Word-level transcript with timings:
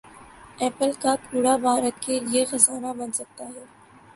apple 0.61 0.91
کا 1.01 1.13
کوڑا 1.25 1.55
بھارت 1.57 2.01
کیلئے 2.03 2.43
خزانہ 2.45 2.91
بن 2.97 3.11
سکتا 3.11 3.45
ہے 3.45 3.63